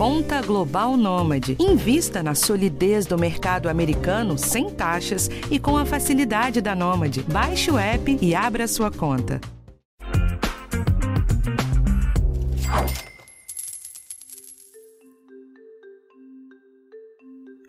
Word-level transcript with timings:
Conta 0.00 0.40
Global 0.40 0.96
Nômade. 0.96 1.58
Invista 1.60 2.22
na 2.22 2.34
solidez 2.34 3.04
do 3.04 3.18
mercado 3.18 3.68
americano 3.68 4.38
sem 4.38 4.70
taxas 4.70 5.28
e 5.50 5.58
com 5.58 5.76
a 5.76 5.84
facilidade 5.84 6.62
da 6.62 6.74
Nômade. 6.74 7.22
Baixe 7.24 7.70
o 7.70 7.76
app 7.76 8.18
e 8.18 8.34
abra 8.34 8.66
sua 8.66 8.90
conta. 8.90 9.38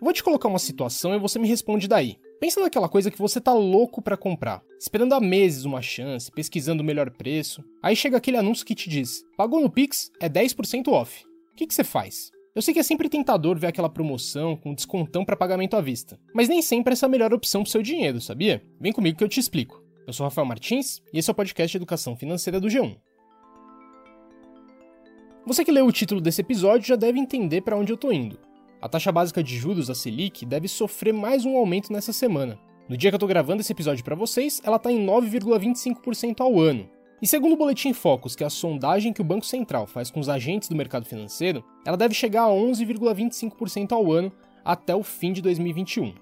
Vou 0.00 0.14
te 0.14 0.24
colocar 0.24 0.48
uma 0.48 0.58
situação 0.58 1.14
e 1.14 1.18
você 1.18 1.38
me 1.38 1.46
responde 1.46 1.86
daí. 1.86 2.16
Pensa 2.40 2.62
naquela 2.62 2.88
coisa 2.88 3.10
que 3.10 3.18
você 3.18 3.42
tá 3.42 3.52
louco 3.52 4.00
para 4.00 4.16
comprar, 4.16 4.62
esperando 4.80 5.12
há 5.12 5.20
meses 5.20 5.66
uma 5.66 5.82
chance, 5.82 6.32
pesquisando 6.32 6.82
o 6.82 6.86
melhor 6.86 7.10
preço. 7.10 7.62
Aí 7.82 7.94
chega 7.94 8.16
aquele 8.16 8.38
anúncio 8.38 8.64
que 8.64 8.74
te 8.74 8.88
diz: 8.88 9.22
pagou 9.36 9.60
no 9.60 9.68
Pix, 9.68 10.10
é 10.18 10.30
10% 10.30 10.88
off. 10.88 11.30
O 11.52 11.54
que, 11.54 11.72
você 11.72 11.84
faz? 11.84 12.30
Eu 12.54 12.62
sei 12.62 12.72
que 12.72 12.80
é 12.80 12.82
sempre 12.82 13.10
tentador 13.10 13.58
ver 13.58 13.66
aquela 13.66 13.88
promoção 13.88 14.56
com 14.56 14.72
descontão 14.72 15.22
para 15.22 15.36
pagamento 15.36 15.76
à 15.76 15.82
vista, 15.82 16.18
mas 16.34 16.48
nem 16.48 16.62
sempre 16.62 16.94
essa 16.94 17.04
é 17.04 17.08
a 17.08 17.10
melhor 17.10 17.32
opção 17.32 17.62
pro 17.62 17.70
seu 17.70 17.82
dinheiro, 17.82 18.22
sabia? 18.22 18.62
Vem 18.80 18.92
comigo 18.92 19.18
que 19.18 19.24
eu 19.24 19.28
te 19.28 19.38
explico. 19.38 19.82
Eu 20.06 20.14
sou 20.14 20.24
Rafael 20.24 20.46
Martins 20.46 21.02
e 21.12 21.18
esse 21.18 21.28
é 21.28 21.32
o 21.32 21.34
podcast 21.34 21.76
educação 21.76 22.16
financeira 22.16 22.58
do 22.58 22.68
G1. 22.68 22.96
Você 25.46 25.62
que 25.62 25.70
leu 25.70 25.86
o 25.86 25.92
título 25.92 26.22
desse 26.22 26.40
episódio 26.40 26.88
já 26.88 26.96
deve 26.96 27.18
entender 27.18 27.60
para 27.60 27.76
onde 27.76 27.92
eu 27.92 27.98
tô 27.98 28.10
indo. 28.10 28.38
A 28.80 28.88
taxa 28.88 29.12
básica 29.12 29.42
de 29.42 29.56
juros, 29.56 29.90
a 29.90 29.94
Selic, 29.94 30.46
deve 30.46 30.68
sofrer 30.68 31.12
mais 31.12 31.44
um 31.44 31.54
aumento 31.56 31.92
nessa 31.92 32.14
semana. 32.14 32.58
No 32.88 32.96
dia 32.96 33.10
que 33.10 33.14
eu 33.14 33.20
tô 33.20 33.26
gravando 33.26 33.60
esse 33.60 33.72
episódio 33.72 34.02
para 34.02 34.16
vocês, 34.16 34.60
ela 34.64 34.78
tá 34.78 34.90
em 34.90 35.04
9,25% 35.04 36.40
ao 36.40 36.58
ano. 36.58 36.88
E 37.22 37.26
segundo 37.28 37.52
o 37.52 37.56
Boletim 37.56 37.92
Focus, 37.92 38.34
que 38.34 38.42
é 38.42 38.48
a 38.48 38.50
sondagem 38.50 39.12
que 39.12 39.20
o 39.20 39.24
Banco 39.24 39.46
Central 39.46 39.86
faz 39.86 40.10
com 40.10 40.18
os 40.18 40.28
agentes 40.28 40.68
do 40.68 40.74
mercado 40.74 41.06
financeiro, 41.06 41.62
ela 41.86 41.96
deve 41.96 42.14
chegar 42.14 42.42
a 42.42 42.48
11,25% 42.48 43.92
ao 43.92 44.10
ano 44.10 44.32
até 44.64 44.92
o 44.92 45.04
fim 45.04 45.32
de 45.32 45.40
2021. 45.40 46.14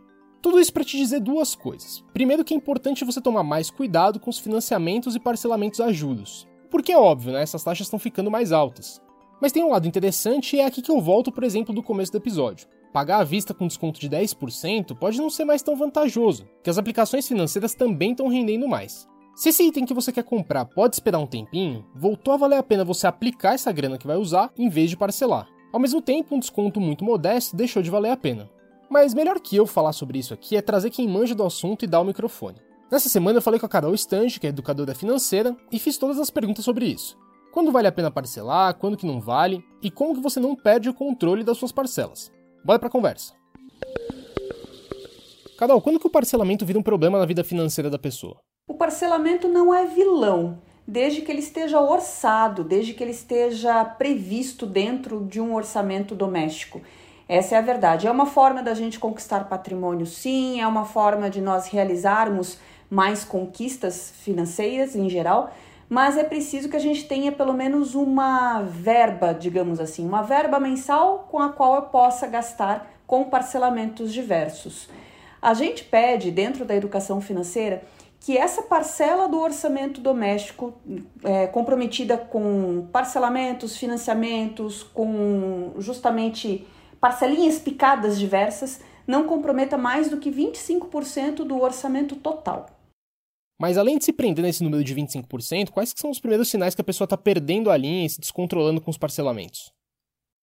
Tudo 0.43 0.61
isso 0.61 0.71
para 0.71 0.85
te 0.85 0.99
dizer 0.99 1.21
duas 1.21 1.55
coisas. 1.55 2.05
Primeiro 2.13 2.45
que 2.45 2.53
é 2.53 2.57
importante 2.57 3.03
você 3.03 3.19
tomar 3.19 3.43
mais 3.43 3.71
cuidado 3.71 4.21
com 4.21 4.29
os 4.29 4.39
financiamentos 4.39 5.15
e 5.17 5.21
parcelamentos 5.21 5.81
a 5.81 5.91
juros. 5.91 6.47
Porque 6.71 6.93
é 6.93 6.99
óbvio, 6.99 7.33
né? 7.33 7.43
Essas 7.43 7.65
taxas 7.65 7.87
estão 7.87 7.99
ficando 7.99 8.31
mais 8.31 8.53
altas. 8.53 9.01
Mas 9.41 9.53
tem 9.53 9.65
um 9.65 9.71
lado 9.71 9.89
interessante 9.89 10.57
e 10.57 10.61
é 10.61 10.67
aqui 10.67 10.83
que 10.83 10.91
eu 10.91 11.01
volto, 11.01 11.33
por 11.33 11.45
exemplo, 11.45 11.75
do 11.75 11.83
começo 11.83 12.13
do 12.13 12.19
episódio. 12.19 12.69
Pagar 12.93 13.21
à 13.21 13.25
vista 13.25 13.55
com 13.55 13.67
desconto 13.67 13.99
de 13.99 14.11
10% 14.11 14.95
pode 14.99 15.17
não 15.17 15.31
ser 15.31 15.47
mais 15.47 15.63
tão 15.63 15.75
vantajoso, 15.77 16.47
que 16.63 16.69
as 16.69 16.77
aplicações 16.77 17.27
financeiras 17.27 17.75
também 17.75 18.11
estão 18.11 18.29
rendendo 18.29 18.69
mais. 18.69 19.09
Se 19.41 19.49
esse 19.49 19.63
item 19.63 19.87
que 19.87 19.95
você 19.95 20.13
quer 20.13 20.23
comprar 20.23 20.67
pode 20.67 20.97
esperar 20.97 21.19
um 21.19 21.27
tempinho, 21.27 21.87
voltou 21.95 22.35
a 22.35 22.37
valer 22.37 22.59
a 22.59 22.63
pena 22.63 22.85
você 22.85 23.07
aplicar 23.07 23.55
essa 23.55 23.73
grana 23.73 23.97
que 23.97 24.07
vai 24.07 24.19
usar 24.19 24.53
em 24.55 24.69
vez 24.69 24.91
de 24.91 24.99
parcelar. 24.99 25.49
Ao 25.73 25.81
mesmo 25.81 26.03
tempo, 26.03 26.35
um 26.35 26.39
desconto 26.39 26.79
muito 26.79 27.07
modesto 27.07 27.57
deixou 27.57 27.83
de 27.83 27.89
valer 27.89 28.11
a 28.11 28.19
pena. 28.19 28.51
Mas 28.91 29.15
melhor 29.15 29.41
que 29.41 29.57
eu 29.57 29.67
falar 29.67 29.95
sobre 29.95 30.19
isso 30.19 30.35
aqui 30.35 30.59
é 30.59 30.61
trazer 30.61 30.91
quem 30.91 31.09
manja 31.09 31.35
do 31.35 31.43
assunto 31.43 31.87
e 31.87 31.89
dar 31.89 32.03
o 32.03 32.05
microfone. 32.05 32.59
Nessa 32.93 33.09
semana 33.09 33.39
eu 33.39 33.43
falei 33.43 33.59
com 33.59 33.65
a 33.65 33.69
Carol 33.71 33.95
Stange, 33.95 34.39
que 34.39 34.47
é 34.47 34.51
educadora 34.51 34.95
financeira, 34.95 35.57
e 35.73 35.79
fiz 35.79 35.97
todas 35.97 36.19
as 36.19 36.29
perguntas 36.29 36.63
sobre 36.63 36.85
isso. 36.85 37.17
Quando 37.51 37.73
vale 37.73 37.89
a 37.89 37.93
pena 37.93 38.11
parcelar, 38.11 38.75
quando 38.75 38.99
que 38.99 39.07
não 39.07 39.23
vale 39.23 39.65
e 39.83 39.91
como 39.91 40.15
que 40.15 40.21
você 40.21 40.39
não 40.39 40.55
perde 40.55 40.91
o 40.91 40.95
controle 40.95 41.43
das 41.43 41.57
suas 41.57 41.73
parcelas. 41.73 42.31
Bora 42.63 42.79
pra 42.79 42.91
conversa. 42.91 43.33
Carol, 45.57 45.81
quando 45.81 45.99
que 45.99 46.07
o 46.07 46.11
parcelamento 46.11 46.67
vira 46.67 46.79
um 46.79 46.83
problema 46.83 47.19
na 47.19 47.25
vida 47.25 47.43
financeira 47.43 47.89
da 47.89 47.99
pessoa? 47.99 48.37
O 48.71 48.75
parcelamento 48.75 49.49
não 49.49 49.75
é 49.75 49.85
vilão, 49.85 50.57
desde 50.87 51.23
que 51.23 51.33
ele 51.33 51.41
esteja 51.41 51.81
orçado, 51.81 52.63
desde 52.63 52.95
que 52.95 53.03
ele 53.03 53.11
esteja 53.11 53.85
previsto 53.85 54.65
dentro 54.65 55.27
de 55.27 55.41
um 55.41 55.57
orçamento 55.57 56.15
doméstico. 56.15 56.81
Essa 57.29 57.57
é 57.57 57.59
a 57.59 57.63
verdade. 57.63 58.07
É 58.07 58.11
uma 58.13 58.27
forma 58.27 58.63
da 58.63 58.73
gente 58.73 59.01
conquistar 59.01 59.49
patrimônio, 59.49 60.07
sim, 60.07 60.61
é 60.61 60.69
uma 60.69 60.85
forma 60.85 61.29
de 61.29 61.41
nós 61.41 61.67
realizarmos 61.67 62.61
mais 62.89 63.25
conquistas 63.25 64.13
financeiras 64.21 64.95
em 64.95 65.11
geral, 65.11 65.53
mas 65.89 66.17
é 66.17 66.23
preciso 66.23 66.69
que 66.69 66.77
a 66.77 66.81
gente 66.81 67.09
tenha 67.09 67.33
pelo 67.33 67.53
menos 67.53 67.97
uma 67.97 68.63
verba, 68.63 69.33
digamos 69.35 69.81
assim, 69.81 70.07
uma 70.07 70.23
verba 70.23 70.61
mensal 70.61 71.27
com 71.29 71.41
a 71.41 71.49
qual 71.49 71.75
eu 71.75 71.83
possa 71.83 72.29
gastar 72.29 72.89
com 73.05 73.25
parcelamentos 73.25 74.13
diversos. 74.13 74.89
A 75.43 75.55
gente 75.55 75.83
pede, 75.83 76.31
dentro 76.31 76.65
da 76.65 76.77
educação 76.77 77.21
financeira, 77.21 77.83
que 78.21 78.37
essa 78.37 78.63
parcela 78.63 79.27
do 79.27 79.41
orçamento 79.41 80.01
doméstico, 80.01 80.75
é, 81.25 81.47
comprometida 81.47 82.19
com 82.19 82.87
parcelamentos, 82.93 83.77
financiamentos, 83.77 84.83
com 84.83 85.73
justamente 85.79 86.67
parcelinhas 87.01 87.59
picadas 87.59 88.19
diversas, 88.19 88.81
não 89.07 89.27
comprometa 89.27 89.79
mais 89.79 90.11
do 90.11 90.19
que 90.19 90.31
25% 90.31 91.37
do 91.37 91.61
orçamento 91.61 92.15
total. 92.15 92.67
Mas 93.59 93.79
além 93.79 93.99
de 93.99 94.05
se 94.05 94.13
prender 94.13 94.45
nesse 94.45 94.63
número 94.63 94.85
de 94.85 94.95
25%, 94.95 95.71
quais 95.71 95.93
são 95.97 96.11
os 96.11 96.21
primeiros 96.21 96.49
sinais 96.49 96.75
que 96.75 96.81
a 96.81 96.85
pessoa 96.85 97.07
está 97.07 97.17
perdendo 97.17 97.71
a 97.71 97.77
linha 97.77 98.07
e 98.07 98.11
se 98.11 98.21
descontrolando 98.21 98.81
com 98.81 98.91
os 98.91 98.99
parcelamentos? 98.99 99.73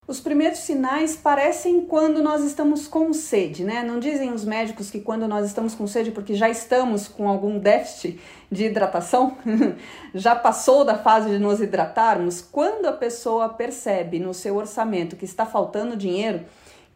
Os 0.08 0.20
primeiros 0.20 0.60
sinais 0.60 1.14
parecem 1.14 1.82
quando 1.82 2.22
nós 2.22 2.42
estamos 2.42 2.88
com 2.88 3.12
sede, 3.12 3.62
né? 3.62 3.82
Não 3.82 4.00
dizem 4.00 4.32
os 4.32 4.42
médicos 4.42 4.90
que 4.90 5.00
quando 5.00 5.28
nós 5.28 5.44
estamos 5.44 5.74
com 5.74 5.86
sede 5.86 6.10
porque 6.10 6.32
já 6.32 6.48
estamos 6.48 7.06
com 7.06 7.28
algum 7.28 7.58
déficit 7.58 8.18
de 8.50 8.64
hidratação, 8.64 9.36
já 10.14 10.34
passou 10.34 10.82
da 10.82 10.96
fase 10.96 11.28
de 11.28 11.38
nos 11.38 11.60
hidratarmos? 11.60 12.40
Quando 12.40 12.86
a 12.86 12.92
pessoa 12.92 13.50
percebe 13.50 14.18
no 14.18 14.32
seu 14.32 14.56
orçamento 14.56 15.14
que 15.14 15.26
está 15.26 15.44
faltando 15.44 15.94
dinheiro, 15.94 16.40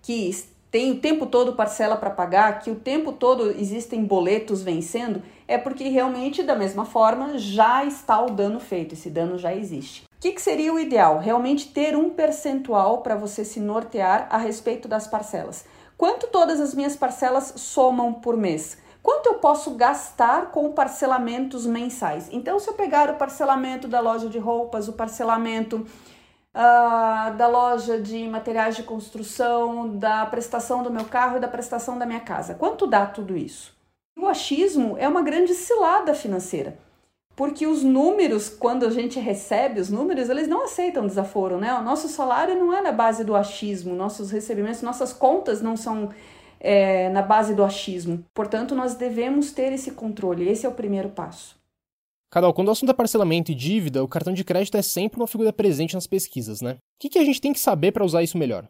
que 0.01 0.35
tem 0.71 0.93
o 0.93 0.99
tempo 0.99 1.27
todo 1.27 1.53
parcela 1.53 1.97
para 1.97 2.09
pagar, 2.09 2.61
que 2.61 2.71
o 2.71 2.77
tempo 2.77 3.13
todo 3.13 3.51
existem 3.51 4.03
boletos 4.07 4.63
vencendo, 4.63 5.23
é 5.47 5.59
porque 5.59 5.87
realmente, 5.91 6.43
da 6.43 6.57
mesma 6.57 6.87
forma, 6.87 7.37
já 7.37 7.85
está 7.85 8.25
o 8.25 8.31
dano 8.31 8.59
feito, 8.59 8.95
esse 8.95 9.11
dano 9.11 9.37
já 9.37 9.55
existe. 9.55 10.05
Que, 10.23 10.31
que 10.31 10.41
seria 10.41 10.73
o 10.73 10.79
ideal? 10.79 11.19
Realmente 11.19 11.71
ter 11.71 11.97
um 11.97 12.09
percentual 12.09 12.99
para 12.99 13.17
você 13.17 13.45
se 13.45 13.59
nortear 13.59 14.29
a 14.31 14.37
respeito 14.39 14.87
das 14.87 15.05
parcelas. 15.05 15.65
Quanto 15.99 16.29
todas 16.29 16.61
as 16.61 16.73
minhas 16.77 16.95
parcelas 16.95 17.55
somam 17.57 18.13
por 18.13 18.37
mês? 18.37 18.79
Quanto 19.03 19.27
eu 19.27 19.35
posso 19.41 19.73
gastar 19.73 20.53
com 20.53 20.71
parcelamentos 20.71 21.67
mensais? 21.67 22.29
Então, 22.31 22.61
se 22.61 22.71
eu 22.71 22.75
pegar 22.75 23.11
o 23.11 23.17
parcelamento 23.17 23.89
da 23.89 23.99
loja 23.99 24.29
de 24.29 24.39
roupas, 24.39 24.87
o 24.87 24.93
parcelamento 24.93 25.79
uh, 25.79 27.35
da 27.37 27.49
loja 27.49 28.01
de 28.01 28.25
materiais 28.29 28.77
de 28.77 28.85
construção, 28.85 29.89
da 29.97 30.25
prestação 30.27 30.85
do 30.85 30.91
meu 30.93 31.05
carro 31.05 31.39
e 31.39 31.41
da 31.41 31.49
prestação 31.49 31.99
da 31.99 32.07
minha 32.07 32.21
casa. 32.21 32.55
Quanto 32.55 32.87
dá 32.87 33.07
tudo 33.07 33.37
isso? 33.37 33.77
O 34.17 34.29
achismo 34.29 34.97
é 34.97 35.09
uma 35.09 35.23
grande 35.23 35.53
cilada 35.53 36.15
financeira. 36.15 36.79
Porque 37.35 37.67
os 37.67 37.83
números, 37.83 38.49
quando 38.49 38.85
a 38.85 38.91
gente 38.91 39.19
recebe 39.19 39.81
os 39.81 39.91
números, 39.91 40.29
eles 40.29 40.47
não 40.47 40.65
aceitam 40.65 41.07
desaforo, 41.07 41.59
né? 41.59 41.73
O 41.75 41.83
nosso 41.83 42.09
salário 42.09 42.55
não 42.55 42.73
é 42.73 42.83
na 42.83 42.93
base 42.93 43.25
do 43.25 43.35
achismo, 43.35 43.95
nossos 43.95 44.31
recebimentos, 44.31 44.83
nossas 44.83 45.13
contas 45.13 45.63
não 45.63 45.77
são 45.77 46.11
é, 46.61 47.09
na 47.09 47.23
base 47.23 47.55
do 47.55 47.65
achismo. 47.65 48.25
Portanto, 48.35 48.75
nós 48.75 48.95
devemos 48.95 49.51
ter 49.51 49.73
esse 49.73 49.93
controle, 49.93 50.49
esse 50.49 50.67
é 50.67 50.69
o 50.69 50.75
primeiro 50.75 51.09
passo. 51.09 51.61
Carol, 52.31 52.55
quando 52.55 52.69
o 52.69 52.71
assunto 52.71 52.91
é 52.91 52.95
parcelamento 52.95 53.51
e 53.51 53.55
dívida, 53.55 54.03
o 54.03 54.09
cartão 54.09 54.33
de 54.33 54.45
crédito 54.45 54.77
é 54.77 54.83
sempre 54.83 55.21
uma 55.21 55.27
figura 55.27 55.53
presente 55.53 55.95
nas 55.95 56.07
pesquisas, 56.07 56.63
né? 56.63 56.73
O 56.73 56.77
que, 57.01 57.11
que 57.11 57.19
a 57.19 57.25
gente 57.25 57.41
tem 57.41 57.53
que 57.53 57.61
saber 57.61 57.93
para 57.93 58.05
usar 58.05 58.23
isso 58.23 58.39
melhor? 58.39 58.67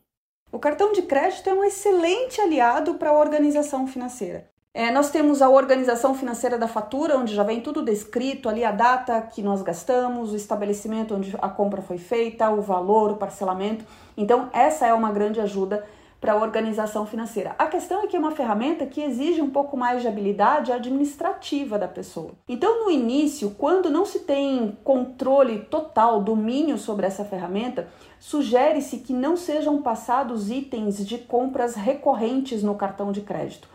O 0.50 0.58
cartão 0.58 0.92
de 0.92 1.02
crédito 1.02 1.48
é 1.48 1.54
um 1.54 1.64
excelente 1.64 2.40
aliado 2.40 2.94
para 2.94 3.10
a 3.10 3.18
organização 3.18 3.86
financeira. 3.86 4.51
É, 4.74 4.90
nós 4.90 5.10
temos 5.10 5.42
a 5.42 5.50
organização 5.50 6.14
financeira 6.14 6.56
da 6.56 6.66
fatura, 6.66 7.18
onde 7.18 7.34
já 7.34 7.42
vem 7.42 7.60
tudo 7.60 7.82
descrito, 7.82 8.48
ali 8.48 8.64
a 8.64 8.72
data 8.72 9.20
que 9.20 9.42
nós 9.42 9.60
gastamos, 9.60 10.32
o 10.32 10.36
estabelecimento 10.36 11.14
onde 11.14 11.36
a 11.42 11.48
compra 11.50 11.82
foi 11.82 11.98
feita, 11.98 12.48
o 12.48 12.62
valor, 12.62 13.10
o 13.10 13.16
parcelamento. 13.16 13.84
Então, 14.16 14.48
essa 14.50 14.86
é 14.86 14.94
uma 14.94 15.12
grande 15.12 15.40
ajuda 15.42 15.84
para 16.18 16.32
a 16.32 16.36
organização 16.36 17.04
financeira. 17.04 17.54
A 17.58 17.66
questão 17.66 18.02
é 18.02 18.06
que 18.06 18.16
é 18.16 18.18
uma 18.18 18.30
ferramenta 18.30 18.86
que 18.86 19.02
exige 19.02 19.42
um 19.42 19.50
pouco 19.50 19.76
mais 19.76 20.00
de 20.00 20.08
habilidade 20.08 20.72
administrativa 20.72 21.78
da 21.78 21.88
pessoa. 21.88 22.30
Então, 22.48 22.84
no 22.84 22.90
início, 22.90 23.50
quando 23.58 23.90
não 23.90 24.06
se 24.06 24.20
tem 24.20 24.78
controle 24.82 25.58
total, 25.64 26.22
domínio 26.22 26.78
sobre 26.78 27.04
essa 27.04 27.26
ferramenta, 27.26 27.88
sugere-se 28.18 28.98
que 28.98 29.12
não 29.12 29.36
sejam 29.36 29.82
passados 29.82 30.50
itens 30.50 31.04
de 31.06 31.18
compras 31.18 31.74
recorrentes 31.74 32.62
no 32.62 32.74
cartão 32.74 33.12
de 33.12 33.20
crédito. 33.20 33.71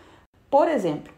Por 0.49 0.67
exemplo, 0.67 1.13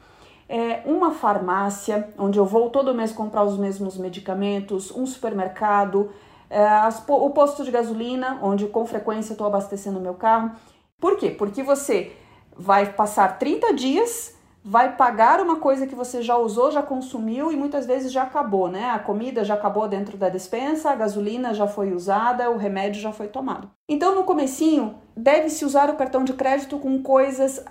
é 0.47 0.81
uma 0.85 1.11
farmácia 1.11 2.09
onde 2.17 2.39
eu 2.39 2.45
vou 2.45 2.69
todo 2.69 2.93
mês 2.93 3.11
comprar 3.11 3.43
os 3.43 3.57
mesmos 3.57 3.97
medicamentos, 3.97 4.91
um 4.91 5.05
supermercado, 5.05 6.11
é, 6.49 6.65
o 7.07 7.29
posto 7.29 7.63
de 7.63 7.71
gasolina, 7.71 8.39
onde 8.41 8.67
com 8.67 8.85
frequência 8.85 9.33
estou 9.33 9.45
abastecendo 9.47 9.99
meu 9.99 10.15
carro. 10.15 10.51
Por 10.99 11.17
quê? 11.17 11.29
Porque 11.29 11.61
você 11.61 12.11
vai 12.57 12.91
passar 12.93 13.37
30 13.37 13.73
dias 13.73 14.37
vai 14.63 14.95
pagar 14.95 15.41
uma 15.41 15.57
coisa 15.57 15.87
que 15.87 15.95
você 15.95 16.21
já 16.21 16.37
usou, 16.37 16.71
já 16.71 16.83
consumiu 16.83 17.51
e 17.51 17.55
muitas 17.55 17.85
vezes 17.85 18.11
já 18.11 18.23
acabou, 18.23 18.67
né? 18.67 18.89
A 18.89 18.99
comida 18.99 19.43
já 19.43 19.53
acabou 19.53 19.87
dentro 19.87 20.17
da 20.17 20.29
despensa, 20.29 20.89
a 20.91 20.95
gasolina 20.95 21.53
já 21.53 21.65
foi 21.65 21.93
usada, 21.93 22.49
o 22.51 22.57
remédio 22.57 23.01
já 23.01 23.11
foi 23.11 23.27
tomado. 23.27 23.69
Então, 23.87 24.13
no 24.13 24.23
comecinho, 24.23 24.95
deve-se 25.15 25.63
usar 25.63 25.89
o 25.89 25.95
cartão 25.95 26.23
de 26.23 26.33
crédito 26.33 26.77
com 26.77 27.01
coisas 27.01 27.63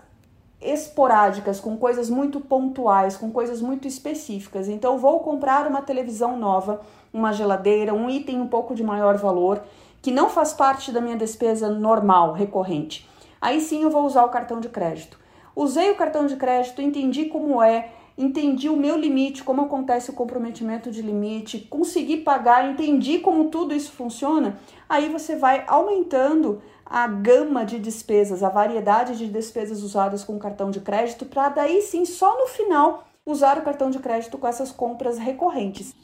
esporádicas, 0.60 1.60
com 1.60 1.76
coisas 1.76 2.10
muito 2.10 2.40
pontuais, 2.40 3.16
com 3.16 3.30
coisas 3.30 3.60
muito 3.60 3.86
específicas. 3.86 4.68
Então, 4.68 4.98
vou 4.98 5.20
comprar 5.20 5.66
uma 5.66 5.82
televisão 5.82 6.36
nova, 6.36 6.80
uma 7.12 7.32
geladeira, 7.32 7.94
um 7.94 8.10
item 8.10 8.40
um 8.40 8.48
pouco 8.48 8.74
de 8.74 8.82
maior 8.82 9.16
valor, 9.16 9.62
que 10.02 10.10
não 10.10 10.28
faz 10.28 10.52
parte 10.52 10.92
da 10.92 11.00
minha 11.00 11.16
despesa 11.16 11.68
normal, 11.68 12.32
recorrente. 12.32 13.08
Aí 13.40 13.60
sim 13.60 13.82
eu 13.82 13.90
vou 13.90 14.04
usar 14.04 14.24
o 14.24 14.30
cartão 14.30 14.60
de 14.60 14.68
crédito. 14.68 15.18
Usei 15.54 15.90
o 15.90 15.96
cartão 15.96 16.26
de 16.26 16.36
crédito, 16.36 16.82
entendi 16.82 17.26
como 17.26 17.62
é, 17.62 17.90
entendi 18.16 18.68
o 18.68 18.76
meu 18.76 18.96
limite, 18.96 19.44
como 19.44 19.62
acontece 19.62 20.10
o 20.10 20.12
comprometimento 20.12 20.90
de 20.90 21.02
limite, 21.02 21.66
consegui 21.70 22.18
pagar, 22.18 22.68
entendi 22.68 23.18
como 23.18 23.46
tudo 23.46 23.74
isso 23.74 23.92
funciona. 23.92 24.58
Aí 24.88 25.08
você 25.08 25.36
vai 25.36 25.64
aumentando 25.66 26.60
a 26.88 27.06
gama 27.06 27.64
de 27.64 27.78
despesas, 27.78 28.42
a 28.42 28.48
variedade 28.48 29.16
de 29.16 29.26
despesas 29.26 29.82
usadas 29.82 30.24
com 30.24 30.38
cartão 30.38 30.70
de 30.70 30.80
crédito, 30.80 31.26
para 31.26 31.50
daí 31.50 31.82
sim, 31.82 32.06
só 32.06 32.38
no 32.38 32.46
final, 32.46 33.04
usar 33.26 33.58
o 33.58 33.62
cartão 33.62 33.90
de 33.90 33.98
crédito 33.98 34.38
com 34.38 34.46
essas 34.46 34.72
compras 34.72 35.18
recorrentes. 35.18 35.94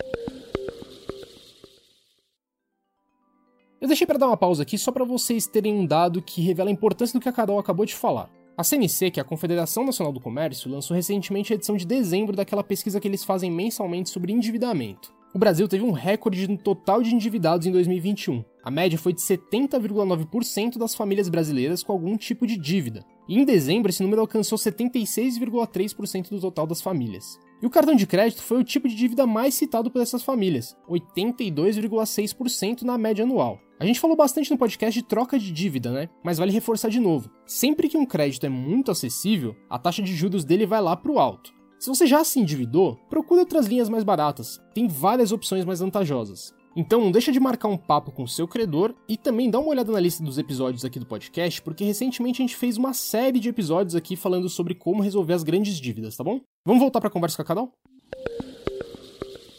Eu 3.81 3.89
deixei 3.89 4.07
para 4.07 4.19
dar 4.19 4.27
uma 4.27 4.37
pausa 4.37 4.63
aqui 4.63 4.77
só 4.77 4.93
para 4.93 5.05
vocês 5.05 5.47
terem 5.47 5.75
um 5.75 5.87
dado 5.87 6.21
que 6.21 6.43
revela 6.43 6.71
a 6.71 6.73
importância 6.73 7.19
do 7.19 7.23
que 7.23 7.29
a 7.29 7.33
Carol 7.33 7.59
acabou 7.59 7.87
de 7.87 7.95
falar. 7.95 8.31
A 8.57 8.63
CNC, 8.63 9.11
que 9.11 9.21
é 9.21 9.23
a 9.23 9.27
Confederação 9.27 9.85
Nacional 9.85 10.13
do 10.13 10.21
Comércio, 10.21 10.71
lançou 10.71 10.95
recentemente 10.95 11.53
a 11.53 11.57
edição 11.57 11.77
de 11.77 11.87
dezembro 11.87 12.37
daquela 12.37 12.63
pesquisa 12.63 13.01
que 13.01 13.09
eles 13.09 13.25
fazem 13.25 13.51
mensalmente 13.51 14.11
sobre 14.11 14.33
endividamento. 14.33 15.14
O 15.35 15.39
Brasil 15.39 15.67
teve 15.67 15.83
um 15.83 15.91
recorde 15.91 16.47
no 16.47 16.57
total 16.57 17.03
de 17.03 17.13
endividados 17.13 17.67
em 17.67 17.73
2021. 17.73 18.45
A 18.63 18.71
média 18.71 18.97
foi 18.97 19.13
de 19.13 19.21
70,9% 19.21 20.79
das 20.79 20.95
famílias 20.95 21.29
brasileiras 21.29 21.83
com 21.83 21.91
algum 21.91 22.17
tipo 22.17 22.47
de 22.47 22.57
dívida. 22.57 23.05
E 23.29 23.37
em 23.37 23.45
dezembro, 23.45 23.91
esse 23.91 24.01
número 24.01 24.21
alcançou 24.21 24.57
76,3% 24.57 26.29
do 26.31 26.41
total 26.41 26.69
das 26.69 26.81
famílias. 26.81 27.37
E 27.61 27.67
o 27.67 27.71
cartão 27.71 27.97
de 27.97 28.07
crédito 28.07 28.45
foi 28.45 28.61
o 28.61 28.65
tipo 28.65 28.87
de 28.87 28.95
dívida 28.95 29.27
mais 29.27 29.55
citado 29.55 29.91
por 29.91 30.01
essas 30.01 30.23
famílias, 30.23 30.77
82,6% 30.89 32.83
na 32.83 32.97
média 32.97 33.25
anual. 33.25 33.59
A 33.81 33.85
gente 33.85 33.99
falou 33.99 34.17
bastante 34.17 34.53
no 34.53 34.59
podcast 34.59 35.01
de 35.01 35.05
troca 35.05 35.37
de 35.37 35.51
dívida, 35.51 35.91
né? 35.91 36.09
Mas 36.23 36.39
vale 36.39 36.53
reforçar 36.53 36.91
de 36.91 37.01
novo. 37.01 37.29
Sempre 37.45 37.89
que 37.89 37.99
um 37.99 38.07
crédito 38.07 38.47
é 38.47 38.49
muito 38.49 38.93
acessível, 38.93 39.57
a 39.69 39.81
taxa 39.81 40.01
de 40.01 40.15
juros 40.15 40.45
dele 40.45 40.65
vai 40.65 40.81
lá 40.81 40.97
para 40.97 41.11
o 41.11 41.19
alto. 41.19 41.53
Se 41.85 41.91
você 41.91 42.07
já 42.07 42.25
se 42.25 42.41
endividou, 42.41 42.99
procure 43.11 43.41
outras 43.41 43.67
linhas 43.67 43.91
mais 43.91 44.03
baratas. 44.03 44.59
Tem 44.73 44.89
várias 44.89 45.33
opções 45.33 45.67
mais 45.67 45.81
vantajosas. 45.81 46.55
Então 46.75 46.99
não 46.99 47.13
deixa 47.13 47.31
de 47.31 47.39
marcar 47.39 47.69
um 47.69 47.77
papo 47.77 48.11
com 48.11 48.23
o 48.23 48.27
seu 48.27 48.49
credor 48.49 48.95
e 49.07 49.19
também 49.19 49.51
dá 49.51 49.59
uma 49.59 49.69
olhada 49.69 49.93
na 49.93 50.01
lista 50.01 50.25
dos 50.25 50.39
episódios 50.39 50.83
aqui 50.83 50.99
do 50.99 51.05
podcast, 51.05 51.61
porque 51.61 51.85
recentemente 51.85 52.41
a 52.41 52.43
gente 52.43 52.57
fez 52.57 52.79
uma 52.79 52.95
série 52.95 53.39
de 53.39 53.51
episódios 53.51 53.95
aqui 53.95 54.17
falando 54.17 54.49
sobre 54.49 54.75
como 54.75 55.03
resolver 55.03 55.35
as 55.35 55.43
grandes 55.43 55.79
dívidas, 55.79 56.17
tá 56.17 56.25
bom? 56.25 56.41
Vamos 56.65 56.81
voltar 56.81 57.03
para 57.03 57.09
a 57.09 57.13
conversa 57.13 57.37
com 57.37 57.43
a 57.43 57.45
Carol? 57.45 57.73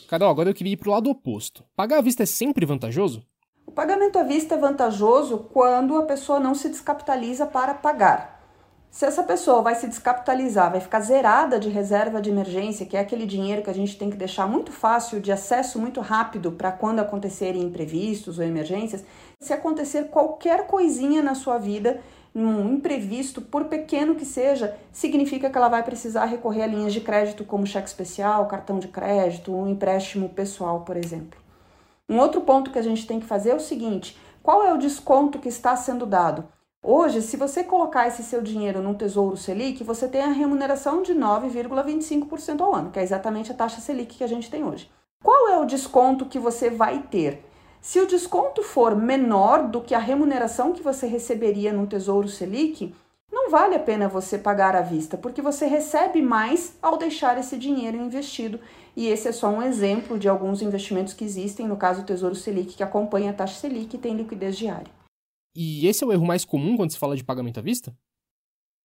Carol, 0.07 0.31
agora 0.31 0.49
eu 0.49 0.55
queria 0.55 0.73
ir 0.73 0.77
pro 0.77 0.89
lado 0.89 1.11
oposto. 1.11 1.63
Pagar 1.75 1.99
à 1.99 2.01
vista 2.01 2.23
é 2.23 2.25
sempre 2.25 2.65
vantajoso? 2.65 3.23
O 3.67 3.71
pagamento 3.71 4.17
à 4.17 4.23
vista 4.23 4.55
é 4.55 4.57
vantajoso 4.57 5.47
quando 5.53 5.95
a 5.95 6.01
pessoa 6.01 6.39
não 6.39 6.55
se 6.55 6.69
descapitaliza 6.69 7.45
para 7.45 7.75
pagar. 7.75 8.34
Se 8.95 9.03
essa 9.03 9.23
pessoa 9.23 9.61
vai 9.61 9.75
se 9.75 9.89
descapitalizar, 9.89 10.71
vai 10.71 10.79
ficar 10.79 11.01
zerada 11.01 11.59
de 11.59 11.67
reserva 11.67 12.21
de 12.21 12.29
emergência, 12.29 12.85
que 12.85 12.95
é 12.95 13.01
aquele 13.01 13.25
dinheiro 13.25 13.61
que 13.61 13.69
a 13.69 13.73
gente 13.73 13.97
tem 13.97 14.09
que 14.09 14.15
deixar 14.15 14.47
muito 14.47 14.71
fácil, 14.71 15.19
de 15.19 15.33
acesso 15.33 15.77
muito 15.77 15.99
rápido 15.99 16.53
para 16.53 16.71
quando 16.71 17.01
acontecerem 17.01 17.61
imprevistos 17.61 18.39
ou 18.39 18.45
emergências, 18.45 19.03
se 19.37 19.51
acontecer 19.51 20.05
qualquer 20.05 20.65
coisinha 20.65 21.21
na 21.21 21.35
sua 21.35 21.57
vida, 21.57 21.99
um 22.33 22.71
imprevisto, 22.71 23.41
por 23.41 23.65
pequeno 23.65 24.15
que 24.15 24.23
seja, 24.23 24.77
significa 24.93 25.49
que 25.49 25.57
ela 25.57 25.67
vai 25.67 25.83
precisar 25.83 26.23
recorrer 26.23 26.63
a 26.63 26.67
linhas 26.67 26.93
de 26.93 27.01
crédito 27.01 27.43
como 27.43 27.67
cheque 27.67 27.89
especial, 27.89 28.47
cartão 28.47 28.79
de 28.79 28.87
crédito, 28.87 29.53
um 29.53 29.67
empréstimo 29.67 30.29
pessoal, 30.29 30.85
por 30.85 30.95
exemplo. 30.95 31.37
Um 32.07 32.17
outro 32.17 32.39
ponto 32.39 32.71
que 32.71 32.79
a 32.79 32.83
gente 32.83 33.05
tem 33.05 33.19
que 33.19 33.25
fazer 33.25 33.49
é 33.49 33.55
o 33.55 33.59
seguinte: 33.59 34.17
qual 34.41 34.63
é 34.63 34.73
o 34.73 34.77
desconto 34.77 35.37
que 35.37 35.49
está 35.49 35.75
sendo 35.75 36.05
dado? 36.05 36.54
Hoje, 36.87 37.23
se 37.23 37.35
você 37.35 37.63
colocar 37.63 38.07
esse 38.07 38.21
seu 38.21 38.43
dinheiro 38.43 38.79
num 38.79 38.93
Tesouro 38.93 39.35
Selic, 39.35 39.83
você 39.83 40.07
tem 40.07 40.21
a 40.21 40.27
remuneração 40.27 41.01
de 41.01 41.15
9,25% 41.15 42.61
ao 42.61 42.75
ano, 42.75 42.91
que 42.91 42.99
é 42.99 43.01
exatamente 43.01 43.51
a 43.51 43.55
taxa 43.55 43.81
Selic 43.81 44.15
que 44.15 44.23
a 44.23 44.27
gente 44.27 44.51
tem 44.51 44.63
hoje. 44.63 44.87
Qual 45.23 45.49
é 45.49 45.57
o 45.57 45.65
desconto 45.65 46.27
que 46.27 46.37
você 46.37 46.69
vai 46.69 46.99
ter? 47.09 47.43
Se 47.81 47.99
o 47.99 48.05
desconto 48.05 48.61
for 48.61 48.95
menor 48.95 49.67
do 49.67 49.81
que 49.81 49.95
a 49.95 49.99
remuneração 49.99 50.73
que 50.73 50.83
você 50.83 51.07
receberia 51.07 51.73
num 51.73 51.87
Tesouro 51.87 52.27
Selic, 52.27 52.93
não 53.31 53.49
vale 53.49 53.73
a 53.73 53.79
pena 53.79 54.07
você 54.07 54.37
pagar 54.37 54.75
à 54.75 54.81
vista, 54.81 55.17
porque 55.17 55.41
você 55.41 55.65
recebe 55.65 56.21
mais 56.21 56.77
ao 56.83 56.97
deixar 56.97 57.35
esse 57.39 57.57
dinheiro 57.57 57.97
investido. 57.97 58.59
E 58.95 59.07
esse 59.07 59.27
é 59.27 59.31
só 59.31 59.49
um 59.49 59.63
exemplo 59.63 60.19
de 60.19 60.29
alguns 60.29 60.61
investimentos 60.61 61.15
que 61.15 61.25
existem, 61.25 61.67
no 61.67 61.77
caso 61.77 62.01
o 62.01 62.05
Tesouro 62.05 62.35
Selic, 62.35 62.75
que 62.75 62.83
acompanha 62.83 63.31
a 63.31 63.33
taxa 63.33 63.59
Selic 63.59 63.95
e 63.95 63.99
tem 63.99 64.15
liquidez 64.15 64.55
diária. 64.55 65.04
E 65.55 65.87
esse 65.87 66.03
é 66.03 66.07
o 66.07 66.11
erro 66.11 66.25
mais 66.25 66.43
comum 66.43 66.75
quando 66.75 66.91
se 66.91 66.97
fala 66.97 67.15
de 67.15 67.23
pagamento 67.23 67.59
à 67.59 67.63
vista? 67.63 67.95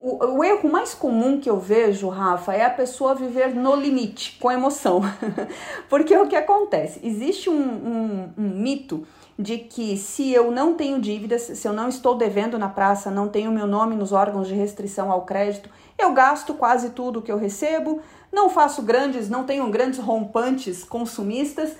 O, 0.02 0.38
o, 0.38 0.44
erro 0.44 0.70
mais 0.70 0.94
comum 0.94 1.38
que 1.38 1.50
eu 1.50 1.60
vejo, 1.60 2.08
Rafa, 2.08 2.54
é 2.54 2.64
a 2.64 2.70
pessoa 2.70 3.14
viver 3.14 3.54
no 3.54 3.76
limite, 3.76 4.38
com 4.40 4.50
emoção. 4.50 5.02
Porque 5.90 6.16
o 6.16 6.26
que 6.26 6.36
acontece? 6.36 7.00
Existe 7.02 7.50
um, 7.50 7.60
um, 7.60 8.32
um 8.38 8.48
mito 8.48 9.06
de 9.38 9.58
que 9.58 9.98
se 9.98 10.32
eu 10.32 10.50
não 10.50 10.74
tenho 10.74 11.00
dívidas, 11.00 11.42
se 11.42 11.68
eu 11.68 11.72
não 11.72 11.88
estou 11.88 12.14
devendo 12.14 12.58
na 12.58 12.68
praça, 12.68 13.10
não 13.10 13.28
tenho 13.28 13.50
meu 13.50 13.66
nome 13.66 13.94
nos 13.94 14.12
órgãos 14.12 14.48
de 14.48 14.54
restrição 14.54 15.10
ao 15.10 15.26
crédito, 15.26 15.68
eu 15.98 16.14
gasto 16.14 16.54
quase 16.54 16.90
tudo 16.90 17.20
que 17.20 17.32
eu 17.32 17.36
recebo, 17.38 18.00
não 18.32 18.48
faço 18.48 18.82
grandes, 18.82 19.28
não 19.28 19.44
tenho 19.44 19.68
grandes 19.70 19.98
rompantes 19.98 20.84
consumistas, 20.84 21.76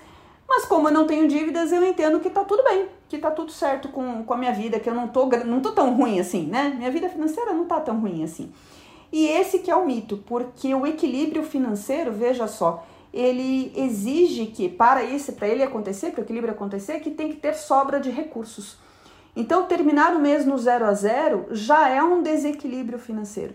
mas 0.51 0.65
como 0.65 0.89
eu 0.89 0.93
não 0.93 1.07
tenho 1.07 1.29
dívidas, 1.29 1.71
eu 1.71 1.85
entendo 1.85 2.19
que 2.19 2.29
tá 2.29 2.45
tudo 2.45 2.65
bem, 2.65 2.89
que 3.09 3.19
tá 3.19 3.31
tudo 3.31 3.53
certo 3.53 3.89
com, 3.89 4.25
com 4.25 4.35
a 4.35 4.37
minha 4.37 4.53
vida, 4.53 4.81
que 4.81 4.91
eu 4.91 4.95
não 4.95 5.07
tô, 5.07 5.27
não 5.47 5.61
tô 5.61 5.71
tão 5.71 5.95
ruim 5.95 6.19
assim, 6.19 6.45
né? 6.45 6.75
Minha 6.77 6.91
vida 6.91 7.09
financeira 7.09 7.53
não 7.53 7.67
tá 7.67 7.79
tão 7.79 8.01
ruim 8.01 8.25
assim. 8.25 8.53
E 9.13 9.29
esse 9.29 9.61
que 9.61 9.71
é 9.71 9.77
o 9.77 9.87
mito, 9.87 10.17
porque 10.27 10.75
o 10.75 10.85
equilíbrio 10.85 11.45
financeiro, 11.45 12.11
veja 12.11 12.49
só, 12.49 12.85
ele 13.15 13.73
exige 13.77 14.47
que 14.47 14.69
para 14.69 15.05
isso, 15.05 15.33
para 15.35 15.47
ele 15.47 15.63
acontecer, 15.63 16.11
para 16.11 16.23
o 16.23 16.25
equilíbrio 16.25 16.53
acontecer, 16.53 16.99
que 16.99 17.13
tem 17.13 17.29
que 17.29 17.37
ter 17.37 17.55
sobra 17.55 18.01
de 18.01 18.11
recursos. 18.11 18.77
Então, 19.37 19.67
terminar 19.67 20.17
o 20.17 20.19
mês 20.19 20.45
no 20.45 20.59
zero 20.59 20.85
a 20.85 20.93
zero 20.95 21.47
já 21.53 21.89
é 21.89 22.03
um 22.03 22.23
desequilíbrio 22.23 22.99
financeiro. 22.99 23.55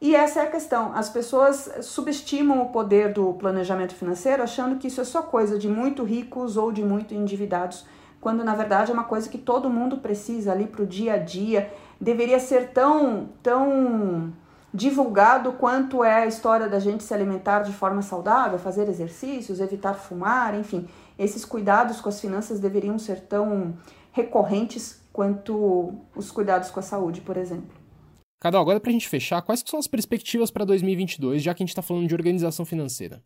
E 0.00 0.14
essa 0.14 0.40
é 0.40 0.42
a 0.42 0.50
questão. 0.50 0.92
As 0.94 1.08
pessoas 1.08 1.70
subestimam 1.80 2.62
o 2.62 2.68
poder 2.68 3.12
do 3.12 3.32
planejamento 3.34 3.94
financeiro 3.94 4.42
achando 4.42 4.76
que 4.76 4.88
isso 4.88 5.00
é 5.00 5.04
só 5.04 5.22
coisa 5.22 5.58
de 5.58 5.68
muito 5.68 6.04
ricos 6.04 6.56
ou 6.56 6.70
de 6.70 6.84
muito 6.84 7.14
endividados, 7.14 7.86
quando 8.20 8.44
na 8.44 8.54
verdade 8.54 8.90
é 8.90 8.94
uma 8.94 9.04
coisa 9.04 9.28
que 9.28 9.38
todo 9.38 9.70
mundo 9.70 9.98
precisa 9.98 10.52
ali 10.52 10.66
para 10.66 10.82
o 10.82 10.86
dia 10.86 11.14
a 11.14 11.18
dia. 11.18 11.72
Deveria 11.98 12.38
ser 12.38 12.72
tão, 12.72 13.30
tão 13.42 14.32
divulgado 14.72 15.52
quanto 15.52 16.04
é 16.04 16.24
a 16.24 16.26
história 16.26 16.68
da 16.68 16.78
gente 16.78 17.02
se 17.02 17.14
alimentar 17.14 17.60
de 17.60 17.72
forma 17.72 18.02
saudável, 18.02 18.58
fazer 18.58 18.88
exercícios, 18.90 19.60
evitar 19.60 19.94
fumar, 19.94 20.54
enfim. 20.54 20.86
Esses 21.18 21.44
cuidados 21.46 22.02
com 22.02 22.10
as 22.10 22.20
finanças 22.20 22.60
deveriam 22.60 22.98
ser 22.98 23.20
tão 23.20 23.74
recorrentes 24.12 25.00
quanto 25.10 25.94
os 26.14 26.30
cuidados 26.30 26.70
com 26.70 26.80
a 26.80 26.82
saúde, 26.82 27.22
por 27.22 27.38
exemplo. 27.38 27.75
Carol, 28.38 28.60
agora 28.60 28.78
para 28.78 28.90
a 28.90 28.92
gente 28.92 29.08
fechar, 29.08 29.40
quais 29.42 29.64
são 29.66 29.78
as 29.78 29.86
perspectivas 29.86 30.50
para 30.50 30.64
2022, 30.64 31.42
já 31.42 31.54
que 31.54 31.62
a 31.62 31.64
gente 31.64 31.70
está 31.70 31.82
falando 31.82 32.06
de 32.06 32.14
organização 32.14 32.66
financeira? 32.66 33.22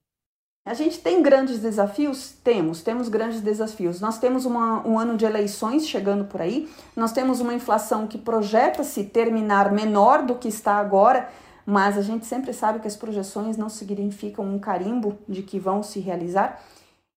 A 0.64 0.74
gente 0.74 1.00
tem 1.00 1.22
grandes 1.22 1.58
desafios? 1.58 2.32
Temos, 2.44 2.82
temos 2.82 3.08
grandes 3.08 3.40
desafios. 3.40 4.00
Nós 4.00 4.18
temos 4.18 4.44
uma, 4.44 4.86
um 4.86 4.98
ano 4.98 5.16
de 5.16 5.24
eleições 5.24 5.88
chegando 5.88 6.26
por 6.26 6.40
aí, 6.40 6.68
nós 6.94 7.12
temos 7.12 7.40
uma 7.40 7.54
inflação 7.54 8.06
que 8.06 8.18
projeta-se 8.18 9.04
terminar 9.04 9.72
menor 9.72 10.24
do 10.24 10.34
que 10.34 10.48
está 10.48 10.74
agora, 10.74 11.28
mas 11.64 11.96
a 11.96 12.02
gente 12.02 12.26
sempre 12.26 12.52
sabe 12.52 12.78
que 12.78 12.86
as 12.86 12.96
projeções 12.96 13.56
não 13.56 13.68
significam 13.68 14.44
um 14.44 14.58
carimbo 14.58 15.18
de 15.28 15.42
que 15.42 15.58
vão 15.58 15.82
se 15.82 15.98
realizar. 15.98 16.62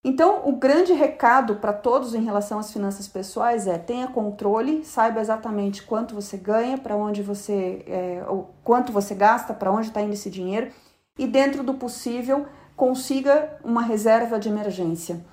Então, 0.06 0.42
o 0.44 0.52
grande 0.52 0.92
recado 0.92 1.56
para 1.56 1.72
todos 1.72 2.14
em 2.14 2.24
relação 2.24 2.60
às 2.60 2.74
finanças 2.74 3.08
pessoais 3.08 3.68
é 3.68 3.78
tenha 3.78 4.08
controle, 4.08 4.84
saiba 4.84 5.22
exatamente 5.22 5.82
quanto 5.84 6.14
você 6.14 6.36
ganha, 6.36 6.78
para 6.78 6.96
onde 6.96 7.24
você, 7.24 7.86
é, 7.88 8.22
quanto 8.66 8.92
você 8.92 9.16
gasta, 9.16 9.54
para 9.54 9.72
onde 9.72 9.88
está 9.88 10.02
indo 10.02 10.14
esse 10.14 10.30
dinheiro 10.30 10.72
e 11.18 11.26
dentro 11.26 11.64
do 11.64 11.76
possível 11.76 12.46
consiga 12.76 13.58
uma 13.64 13.82
reserva 13.82 14.38
de 14.38 14.50
emergência. 14.50 15.24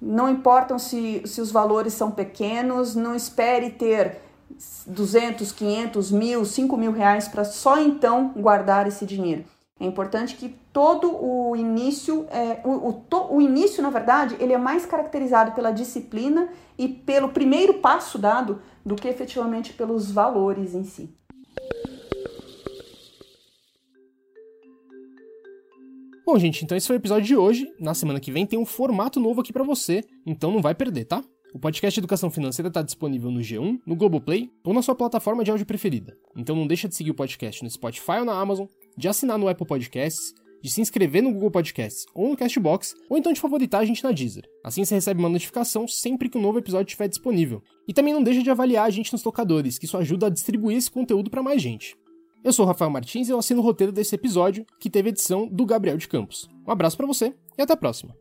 Não 0.00 0.28
importam 0.28 0.78
se, 0.78 1.22
se 1.24 1.40
os 1.40 1.50
valores 1.50 1.94
são 1.94 2.10
pequenos, 2.10 2.94
não 2.94 3.14
espere 3.14 3.70
ter 3.70 4.20
200, 4.86 5.52
500, 5.52 6.10
mil, 6.10 6.44
5 6.44 6.76
mil 6.76 6.92
reais 6.92 7.28
para 7.28 7.44
só 7.44 7.78
então 7.80 8.32
guardar 8.36 8.86
esse 8.86 9.06
dinheiro. 9.06 9.44
É 9.80 9.86
importante 9.86 10.36
que 10.36 10.50
todo 10.74 11.10
o 11.10 11.56
início, 11.56 12.26
é, 12.30 12.60
o, 12.66 12.88
o, 12.88 12.92
to, 12.92 13.34
o 13.34 13.40
início, 13.40 13.82
na 13.82 13.88
verdade, 13.88 14.36
ele 14.38 14.52
é 14.52 14.58
mais 14.58 14.84
caracterizado 14.84 15.52
pela 15.52 15.70
disciplina 15.70 16.50
e 16.76 16.86
pelo 16.86 17.30
primeiro 17.30 17.74
passo 17.74 18.18
dado 18.18 18.60
do 18.84 18.94
que 18.94 19.08
efetivamente 19.08 19.72
pelos 19.72 20.10
valores 20.10 20.74
em 20.74 20.84
si. 20.84 21.16
Bom, 26.26 26.38
gente, 26.38 26.62
então 26.62 26.76
esse 26.76 26.86
foi 26.86 26.96
o 26.96 26.98
episódio 26.98 27.24
de 27.24 27.34
hoje. 27.34 27.66
Na 27.80 27.94
semana 27.94 28.20
que 28.20 28.30
vem 28.30 28.44
tem 28.44 28.58
um 28.58 28.66
formato 28.66 29.18
novo 29.18 29.40
aqui 29.40 29.52
para 29.52 29.64
você, 29.64 30.04
então 30.26 30.52
não 30.52 30.60
vai 30.60 30.74
perder, 30.74 31.06
tá? 31.06 31.24
O 31.52 31.58
podcast 31.58 31.98
Educação 31.98 32.30
Financeira 32.30 32.68
está 32.68 32.80
disponível 32.80 33.30
no 33.30 33.40
G1, 33.40 33.80
no 33.84 33.96
Globoplay 33.96 34.48
ou 34.62 34.72
na 34.72 34.82
sua 34.82 34.94
plataforma 34.94 35.42
de 35.42 35.50
áudio 35.50 35.66
preferida. 35.66 36.16
Então 36.36 36.54
não 36.54 36.66
deixa 36.66 36.86
de 36.86 36.94
seguir 36.94 37.10
o 37.10 37.14
podcast 37.14 37.64
no 37.64 37.70
Spotify 37.70 38.18
ou 38.20 38.24
na 38.24 38.38
Amazon, 38.38 38.68
de 39.00 39.08
assinar 39.08 39.38
no 39.38 39.48
Apple 39.48 39.66
Podcasts, 39.66 40.34
de 40.62 40.70
se 40.70 40.80
inscrever 40.80 41.22
no 41.22 41.32
Google 41.32 41.50
Podcasts 41.50 42.04
ou 42.14 42.28
no 42.28 42.36
Castbox, 42.36 42.94
ou 43.08 43.16
então 43.16 43.32
de 43.32 43.40
favoritar 43.40 43.80
a 43.80 43.84
gente 43.84 44.04
na 44.04 44.12
Deezer. 44.12 44.44
Assim 44.62 44.84
você 44.84 44.94
recebe 44.94 45.20
uma 45.20 45.28
notificação 45.28 45.88
sempre 45.88 46.28
que 46.28 46.36
um 46.36 46.42
novo 46.42 46.58
episódio 46.58 46.88
estiver 46.88 47.08
disponível. 47.08 47.62
E 47.88 47.94
também 47.94 48.12
não 48.12 48.22
deixa 48.22 48.42
de 48.42 48.50
avaliar 48.50 48.86
a 48.86 48.90
gente 48.90 49.10
nos 49.10 49.22
tocadores, 49.22 49.78
que 49.78 49.86
isso 49.86 49.96
ajuda 49.96 50.26
a 50.26 50.30
distribuir 50.30 50.76
esse 50.76 50.90
conteúdo 50.90 51.30
para 51.30 51.42
mais 51.42 51.62
gente. 51.62 51.96
Eu 52.44 52.52
sou 52.52 52.66
o 52.66 52.68
Rafael 52.68 52.90
Martins 52.90 53.28
e 53.28 53.32
eu 53.32 53.38
assino 53.38 53.60
o 53.60 53.64
roteiro 53.64 53.92
desse 53.92 54.14
episódio, 54.14 54.66
que 54.78 54.90
teve 54.90 55.08
edição 55.08 55.48
do 55.48 55.64
Gabriel 55.64 55.96
de 55.96 56.06
Campos. 56.06 56.48
Um 56.66 56.70
abraço 56.70 56.96
para 56.96 57.06
você 57.06 57.34
e 57.56 57.62
até 57.62 57.72
a 57.72 57.76
próxima. 57.76 58.14